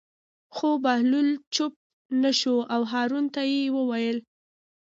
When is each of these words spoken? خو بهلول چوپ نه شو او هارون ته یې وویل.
خو 0.55 0.69
بهلول 0.83 1.29
چوپ 1.55 1.73
نه 2.21 2.31
شو 2.39 2.55
او 2.73 2.81
هارون 2.91 3.25
ته 3.35 3.41
یې 3.51 3.61
وویل. 3.77 4.17